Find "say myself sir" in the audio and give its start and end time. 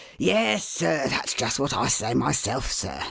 1.87-2.99